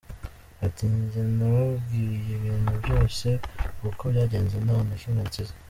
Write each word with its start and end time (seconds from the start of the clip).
Ati 0.65 0.83
“Njye 0.93 1.21
nababwiye 1.37 2.21
ibintu 2.37 2.71
byose 2.81 3.27
uko 3.89 4.03
byagenze 4.11 4.55
nta 4.65 4.77
na 4.87 4.95
kimwe 5.01 5.21
nsize. 5.29 5.53